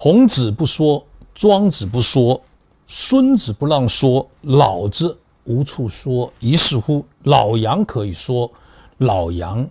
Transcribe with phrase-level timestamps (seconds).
[0.00, 1.04] 孔子不说，
[1.34, 2.40] 庄子不说，
[2.86, 6.32] 孙子不让说，老子无处说。
[6.38, 8.48] 于是乎，老杨可以说，
[8.98, 9.68] 老杨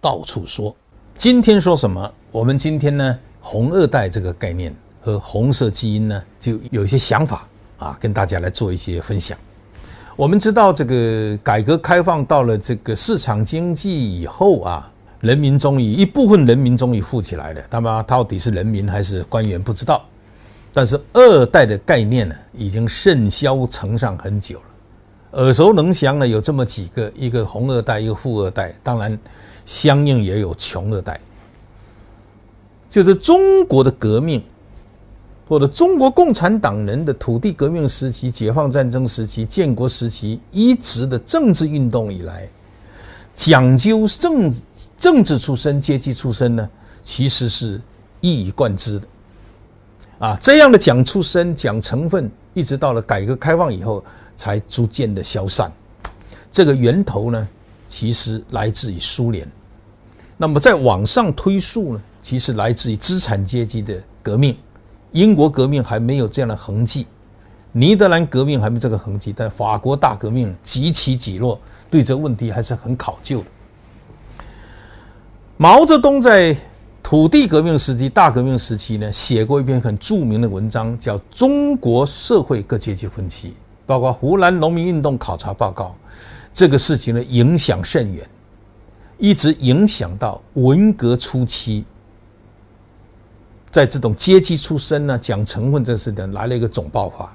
[0.00, 0.74] 到处说。
[1.14, 2.12] 今天说什么？
[2.32, 7.46] 我们今天呢，红二代这个概念和红色基因呢，就有一些想法
[7.78, 9.38] 啊，跟大家来做一些分享。
[10.16, 14.92] 我们知道，这个改革开放到了这个市场经济以后啊。
[15.20, 20.04] 人民终于一部分人民终于富起来了，他妈到底是人民还是官员不知道，
[20.72, 29.18] 但是二代的概念呢，已经甚嚣尘上很久了，耳熟能详的有这么几个，一个红二代，一个富二代，当然
[29.64, 31.20] 相应也有穷二代。
[32.88, 34.42] 就是中国的革命，
[35.46, 42.48] 或者中国共产党人的土地革命时期、解放战争时期、建国时期一直的政治运动以来，
[43.38, 44.52] 讲究政。
[44.98, 46.68] 政治出身、阶级出身呢，
[47.02, 47.80] 其实是
[48.20, 49.06] 一以贯之的，
[50.18, 54.04] 啊，这样的讲出身、讲成分，一直到了改革开放以后，
[54.34, 55.70] 才逐渐的消散。
[56.50, 57.48] 这个源头呢，
[57.86, 59.48] 其实来自于苏联。
[60.36, 64.56] 那么再往上推溯呢，其实来自于资产阶级的革命。
[65.12, 67.06] 英国革命还没有这样的痕迹，
[67.78, 71.56] 尼德兰革命还没这个痕迹，但法国大革命几起几落，
[71.88, 73.44] 对这问题还是很考究的。
[75.56, 76.56] 毛泽东在
[77.04, 83.50] 土地革命时期、大革命时期呢，写过一篇很著名的文章，叫《中国社会各阶级分歧》，
[83.86, 85.94] 包括湖南农民运动考察报告。
[86.52, 88.28] 这个事情呢，影响甚远，
[89.18, 91.84] 一直影响到文革初期，
[93.70, 97.32] 在这种阶级出身呢，讲成分这事的来了一个总爆发。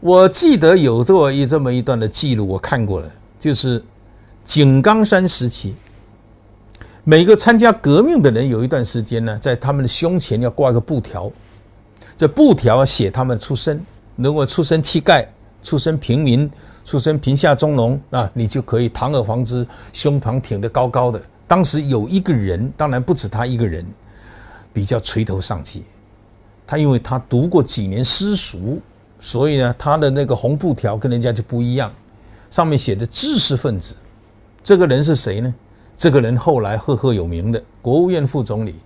[0.00, 3.82] 我记得有这么一这么一段的记录，我看过了，就是
[4.44, 5.74] 井冈山时期。
[7.04, 11.30] 每个参加革命的人有一段时间呢，在他们的胸前要挂一个布条，
[12.16, 13.80] 这布条写他们出身，
[14.16, 15.24] 如果出身乞丐、
[15.62, 16.50] 出身平民、
[16.84, 21.22] 出身贫下中农啊，你就可以堂而皇之，胸膛挺得高高的。
[21.46, 23.86] 当时有一个人，当然不止他一个人，
[24.72, 25.84] 比较垂头丧气。
[26.66, 28.80] 他因为他读过几年私塾，
[29.26, 31.92] 所以呢，他的那个红布条跟人家就不一样，
[32.48, 33.96] 上面写的知识分子。
[34.62, 35.52] 这个人是谁呢？
[35.96, 38.76] 这个人后来赫赫有名的国务院副总理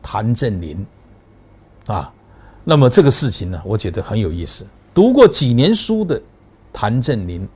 [0.00, 0.86] 谭震林，
[1.86, 2.10] 啊，
[2.64, 4.66] 那么这个事情呢，我觉得很有意思。
[4.94, 6.18] 读过几年书的
[6.72, 7.46] 谭震林，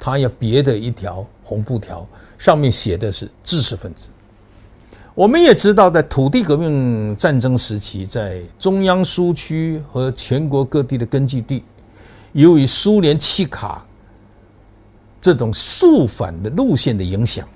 [0.00, 2.04] 他要别的一条红布条，
[2.38, 4.08] 上面写的是知识分子。
[5.18, 11.64] 我们也知道，在土地革命战争时期，在中央苏区和全国各地的根据地，
[12.34, 13.84] 由于苏联契卡
[15.20, 17.48] 这种肃反的路线的影响。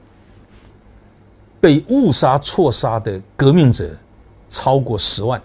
[1.60, 3.96] 被误杀、错杀的革命者
[4.48, 5.40] 超过十万，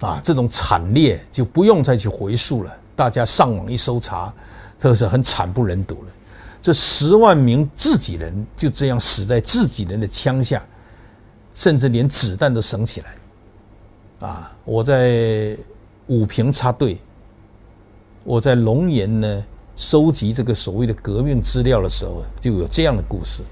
[0.00, 2.70] 啊，这种惨烈就不用再去回溯了。
[2.94, 4.30] 大家上网一搜查，
[4.78, 6.12] 都是很惨不忍睹了。
[6.60, 10.62] 这十万名自己人就这样死在自己人的枪下，
[11.58, 13.16] 甚至连子弹都省起来。
[14.28, 15.58] 啊，我在
[16.06, 16.96] 武平插队，
[18.22, 23.42] 我在龙岩呢收集这个所谓的革命资料的时候，就有这样的故事。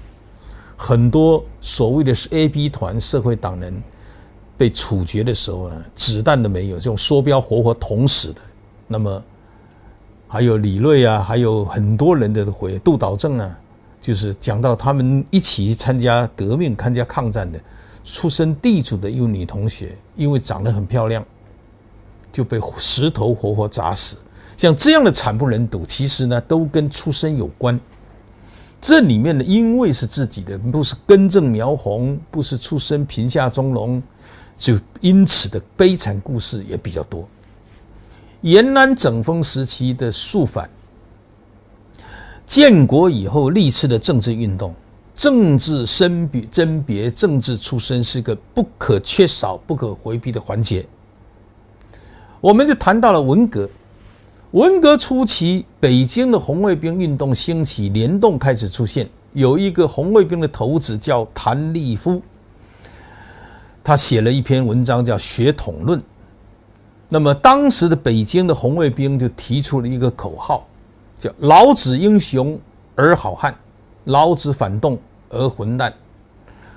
[0.77, 3.83] 很多所谓的是 A、B 团社会党人
[4.57, 8.39] 被处决的时候呢，子弹都没有，就用梭镖活活捅死的。
[8.87, 9.21] 那么
[10.29, 13.59] 还有李锐啊，还有很多人的回杜导正啊，
[14.07, 17.59] 就是讲到他们一起参加革命、参加抗战的，
[18.05, 21.21] 出身地主的一位女同学，因为长得很漂亮，
[22.31, 24.15] 就被石头活活砸死。
[24.55, 27.77] 像这样的惨不忍睹，其实呢，都跟出身有关。
[28.79, 34.01] 这里面呢，因为是自己的，不是根正苗红，不是出身贫下中农，
[34.55, 37.27] 就因此的悲惨故事也比较多。
[38.39, 40.69] 延安整风时期的肃反，
[42.57, 44.73] 建国以后历次的政治运动，
[45.13, 50.83] 政治身别甄别，政治出身是个不可缺少、不可回避的环节。
[52.41, 53.69] 我们就谈到了文革。
[54.53, 59.07] 文革初期，北京的红卫兵运动兴起，联动开始出现。
[59.33, 62.19] 有一个红卫兵的头子叫谭立夫，
[63.83, 65.99] 他写了一篇文章叫《学统论》。
[67.07, 70.67] 那么当时的北京的红卫兵就提出了一个口号，
[71.17, 72.59] 叫“老子英雄
[72.95, 73.55] 而好汉，
[74.05, 74.97] 老子反动
[75.29, 75.93] 而混蛋”。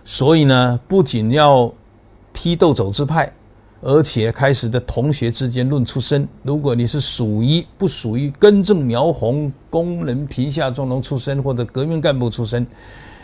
[0.04, 1.72] 所以呢，不仅要
[2.32, 3.32] 批斗走资派。
[3.82, 12.66] 而且开始的同学之间论出身，如果你是属于不属于根正苗红工人贫下中农出身或者革命干部出身，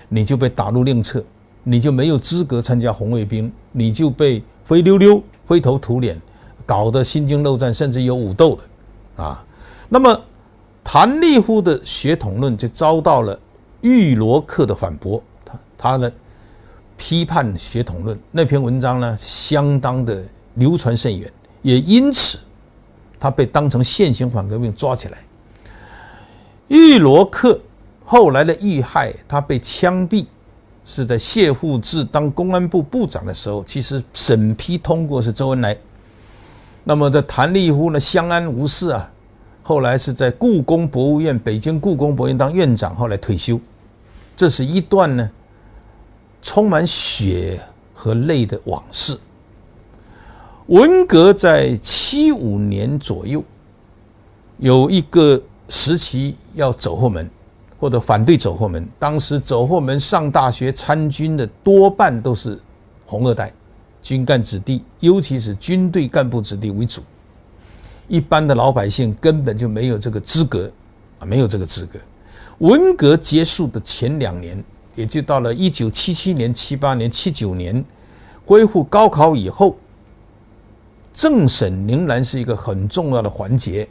[0.08, 1.22] 你就被打入另册，
[1.62, 6.18] 你就没有资格参加红卫兵，你就被灰溜溜、灰头土脸
[6.64, 9.44] 搞得心惊肉战，甚至有武斗的啊。
[9.90, 10.18] 那么
[10.88, 13.36] 谭立夫的血统论就遭到了
[13.80, 16.12] 玉罗克的反驳，他他的
[16.96, 20.24] 批判血统论那篇文章呢，相当的
[20.54, 21.28] 流传甚远，
[21.60, 22.38] 也因此
[23.18, 25.18] 他被当成现行反革命抓起来。
[26.68, 27.60] 玉罗克
[28.04, 30.24] 后来的遇害，他被枪毙。
[30.84, 35.76] 是在谢富治当公安部部长的时候，其实审批通过是周恩来。
[36.84, 39.12] 那么这谭立夫呢，相安无事啊。
[39.68, 43.60] 后来是在故宫博物院，北京故宫博物院当院长，后来退休。
[44.36, 45.28] 这是一段呢，
[46.40, 47.60] 充满血
[47.92, 49.18] 和泪的往事。
[50.68, 53.42] 文革在七五年左右，
[54.58, 57.28] 有一个时期要走后门。
[57.78, 62.58] 或者反对走后门，当时走后门上大学参军的多半都是
[63.04, 63.52] 红二代、
[64.00, 67.02] 军干子弟，尤其是军队干部子弟为主。
[68.08, 70.70] 一般的老百姓根本就没有这个资格
[71.18, 71.98] 啊，没有这个资格。
[72.58, 74.62] 文革结束的前两年，
[74.94, 77.84] 也就到了一九七七年、七八年、七九年，
[78.44, 79.76] 恢复高考以后，
[81.12, 83.88] 政审仍然是一个很重要的环节。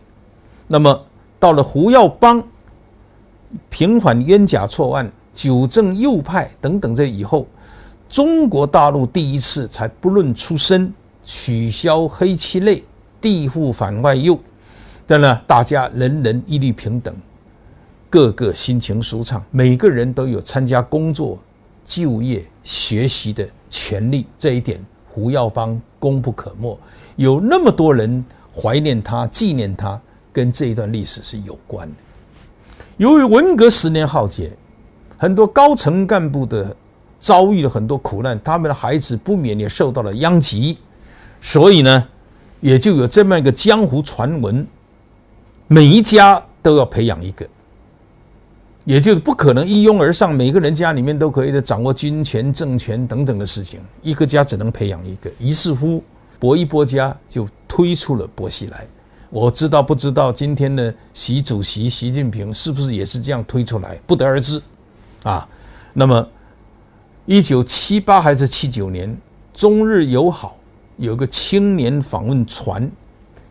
[0.68, 1.06] 那么
[1.40, 2.44] 到了胡耀邦。
[3.70, 7.48] 平反冤假错案、纠正右派等等，这以后，
[8.10, 12.84] 中国大陆第一次才不论出身，取消黑七类、
[13.26, 14.40] 地户反外右，
[15.08, 17.12] 当然大家人人一律平等，
[18.08, 21.40] 个个心情舒畅，每个人都有参加工作、
[21.84, 24.28] 就业、学习的权利。
[24.38, 24.80] 这一点，
[25.10, 26.78] 胡耀邦功不可没。
[27.16, 28.24] 有那么多人
[28.56, 30.00] 怀念他、纪念他，
[30.32, 31.96] 跟这一段历史是有关的。
[32.98, 34.56] 由于文革十年浩劫，
[35.18, 36.78] 很多高层干部的
[37.18, 40.78] 遭遇了很多苦难，他们的孩子不免也受到了殃及，
[41.42, 42.08] 所以呢，
[42.66, 44.66] 也就有这么一个江湖传闻：
[45.68, 47.48] 每一家都要培养一个，
[48.86, 55.30] 也就是不可能一拥而上，每个人家里面都可以的掌握军权、政权等等的事情，一个家只能培养一个。
[55.38, 56.04] 于是乎，
[56.40, 58.84] 薄一波家就推出了薄熙来。
[59.30, 64.60] 我知道不知道今天的习主席习近平是不是也是这样推出来，不得而知，
[65.22, 65.48] 啊，
[65.94, 66.28] 那么
[67.28, 69.16] 一九七八还是七九年，
[69.54, 70.58] 中日友好
[70.98, 72.90] 有个青年访问团，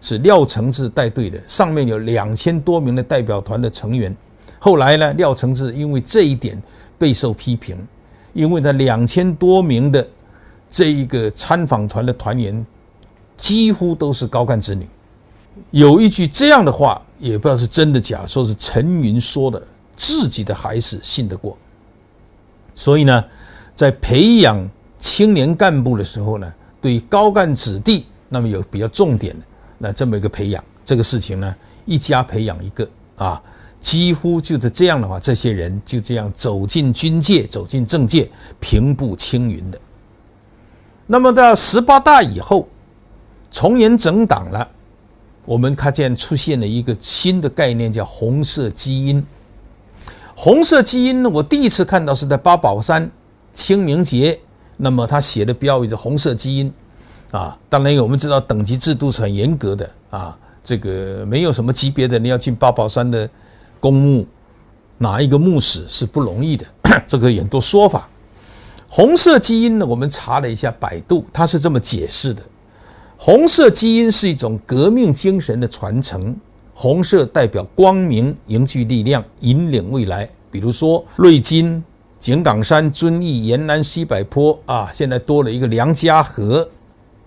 [0.01, 4.15] 是廖承志带队的，上面有两千多名的代表团的成员。
[4.59, 6.61] 后来呢，廖承志因为这一点
[6.97, 7.77] 备受批评，
[8.33, 10.07] 因为他两千多名的
[10.69, 12.65] 这一个参访团的团员
[13.37, 14.89] 几乎都是高干子女。
[15.71, 19.63] 有一句这样的话，也不知道是真的假，说是陈云说的，
[19.95, 21.57] 自己的孩子信得过。
[22.75, 23.25] 所以呢，
[23.75, 24.69] 在培养
[24.99, 26.53] 青年干部的时候呢，
[26.85, 29.47] 对高干子弟，那么有比较重点的，
[29.79, 32.87] 那这么一个培养，这个事情呢，一家培养一个
[33.17, 33.43] 啊，
[33.81, 39.81] 几乎就是这样的话，这些人就这样走进军界，走进政界，平步青云的。
[41.07, 42.69] 那么到十八大以后，
[43.51, 44.71] 从严整党了。
[45.47, 49.25] 我们看见出现了一个新的概念，叫红色基因。
[50.37, 53.11] 红色基因呢，我第一次看到是在八宝山
[53.55, 54.39] 清明节，
[54.77, 56.73] 那么他写的标语是“红色基因”，
[57.31, 63.29] 啊，当然我们知道等级制度是很严格的啊，这个没有什么级别的，你要进八宝山的
[63.81, 64.27] 公墓，
[64.99, 66.67] 拿一个墓室是不容易的，
[67.07, 68.09] 这个很多说法。
[68.89, 72.43] 红色基因呢，我们查了一下百度，它是这么解释的。
[73.17, 76.37] 红色基因是一种革命精神的传承，
[76.75, 80.29] 红色代表光明，凝聚力量，引领未来。
[80.51, 81.83] 比如说，瑞金、
[82.25, 86.67] 井冈山、遵义、延安、西柏坡啊，现在多了一个梁家河，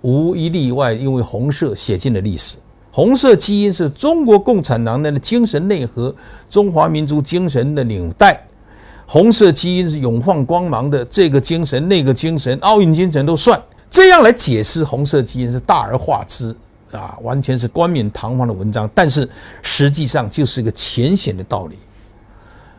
[0.02, 2.58] 无一例外，因为红色写进了历史。
[2.90, 6.16] 红色基因是中国共产党人的精神内核，
[6.50, 8.44] 中华民族精神的纽带。
[9.06, 13.62] 红色基因是永放光芒的这个精神，那个精神，奥运精神都算。
[13.92, 16.56] 这样来解释红色基因是大而化之
[16.92, 19.30] 啊，完全是冠冕堂皇的文章，但是
[19.62, 21.78] 实际上就是一个浅显的道理。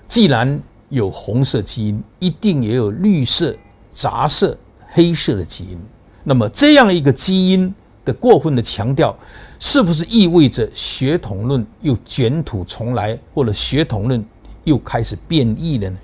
[0.08, 3.54] 既然有红色基因，一定也有绿色、
[3.90, 4.56] 杂色、
[4.88, 5.78] 黑色的基因。
[6.24, 9.16] 那么这样一个基因的过分的强调，
[9.58, 14.24] 是不是意味着血统论又卷土重来，或者血统论
[14.64, 15.98] 又开始变异了呢？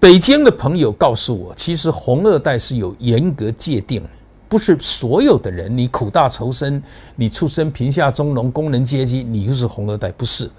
[0.00, 4.02] 北京的朋友告诉我，其实红二代是有严格界定，
[4.48, 6.82] 不是所有的人，你苦大仇深，
[7.14, 10.50] 你出身贫下中农工人阶级，你就是红二代，不是。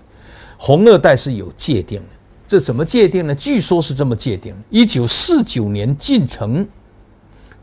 [0.58, 2.06] 红二代是有界定的，
[2.46, 3.34] 这怎么界定呢？
[3.34, 6.68] 据说是这么界定：一九四九年进城，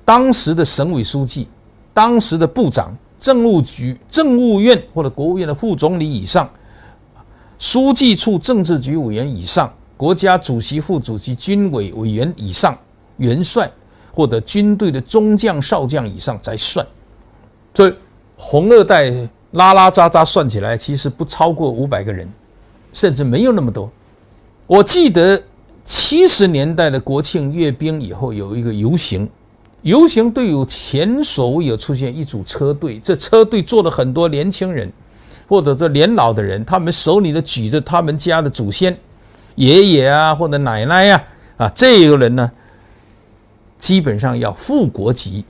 [0.05, 1.47] 当时的省委书记
[1.93, 6.49] 当时的部长、政务局、政务院或者国务院的副总理以上，
[7.59, 12.77] 书记处政治局委员以上，国家主席、副主席、军委委员以上，
[13.19, 13.71] 元帅
[14.13, 16.85] 或者军队的中将、少将以上才算。
[17.75, 17.95] 所以
[18.37, 19.13] 红二代
[19.53, 22.27] 拉拉杂杂算起来，其实不超过五百个人，
[22.95, 23.89] 甚至没有那么多。
[24.71, 25.43] 我记得
[25.85, 29.29] 七十年代的国庆阅兵以后，有一个游行。
[29.83, 34.89] 游行队伍前所未有出现一组车队，这车队坐了很多年轻人，
[35.49, 38.97] 或者这年老的人，他们手里的举着他们家的祖先、
[39.57, 41.25] 爷爷啊或者奶奶呀，
[41.57, 42.49] 啊，这个人呢，
[43.77, 45.45] 基本上要副国级、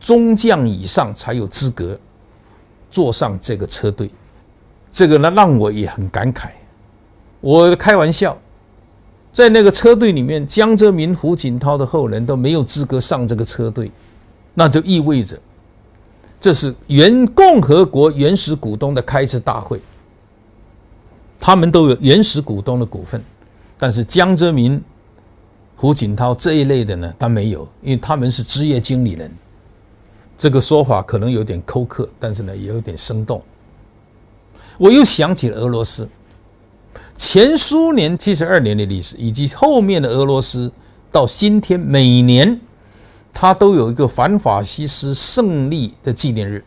[0.00, 2.00] 中将以上才有资格
[2.90, 4.08] 坐上这个车队，
[4.90, 6.48] 这个呢让我也很感慨。
[7.44, 8.36] 我开玩笑。
[9.30, 13.90] 在那个车队里面，江泽民、胡锦涛的后人都没有资格上这个车队，
[14.54, 15.38] 那就意味着
[16.40, 19.80] 这是原共和国原始股东的开次大会，
[21.38, 23.22] 他们都有原始股东的股份，
[23.76, 24.80] 但是江泽民、
[25.76, 29.30] 胡锦涛这一类的呢，他没有，因为他们是职业经理人。
[30.38, 33.42] 这个说法可能有点苛刻，但是呢，也有点生动。
[34.78, 36.08] 我又想起了俄罗斯。
[37.16, 40.70] 前苏联七十二年的历史，以及后面的俄罗斯，
[41.12, 42.60] 到今天每年，
[43.32, 46.64] 它都有一个反法西斯胜利的纪念日。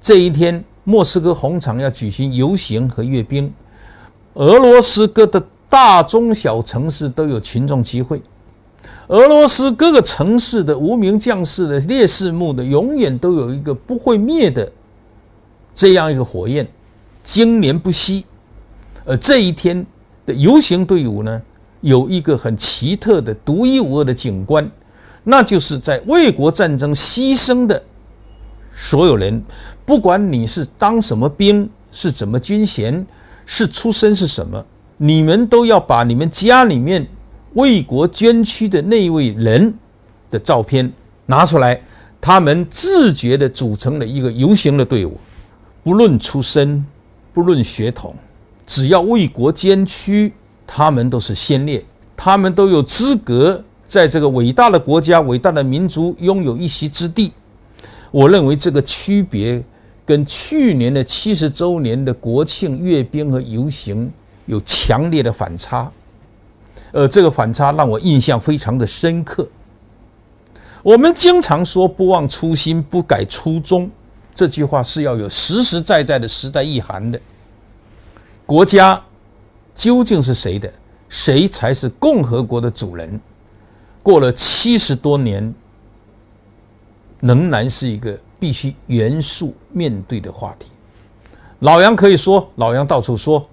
[0.00, 3.52] 这一天，莫斯科红场要举行游行和阅兵，
[4.34, 8.22] 俄罗斯各的大中小城市都有群众集会。
[9.08, 14.70] 俄罗斯各个城市的无名将士的烈士墓的，永远都有一个不会灭的
[15.74, 16.66] 这样一个火焰，
[17.22, 18.24] 经年不息。
[19.08, 19.84] 而这一天
[20.26, 21.40] 的游行队伍呢，
[21.80, 24.70] 有一个很奇特的、独一无二的景观，
[25.24, 27.82] 那就是在卫国战争牺牲的
[28.74, 29.42] 所有人，
[29.86, 33.06] 不管你是当什么兵，是怎么军衔，
[33.46, 34.62] 是出身是什么，
[34.98, 37.06] 你们都要把你们家里面
[37.54, 39.72] 为国捐躯的那位人
[40.28, 40.92] 的照片
[41.24, 41.80] 拿出来，
[42.20, 45.16] 他们自觉地组成了一个游行的队伍，
[45.82, 46.84] 不论出身，
[47.32, 48.14] 不论血统。
[48.68, 50.30] 只要为国捐躯，
[50.66, 51.82] 他们都是先烈，
[52.14, 57.32] 他们都有资格在这个伟大的国家、伟大的民族拥有一席之地。
[58.10, 59.64] 我认为这个区别
[60.04, 64.12] 跟去年的七十周年的国庆阅兵和游行
[64.44, 65.90] 有强烈的反差，
[66.92, 69.48] 而这个反差让我印象非常的深刻。
[70.82, 73.90] 我们经常说“不忘初心，不改初衷”，
[74.34, 77.18] 这句话是要有实实在在的时代意涵的。
[78.48, 78.98] 国家
[79.74, 80.72] 究竟是谁的？
[81.10, 83.20] 谁才是共和国的主人？
[84.02, 85.54] 过了七十多年，
[87.20, 90.70] 仍然是一个必须严肃面对的话题。
[91.58, 93.46] 老杨可以说，老杨到处说，